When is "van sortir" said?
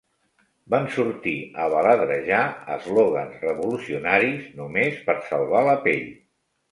0.73-1.33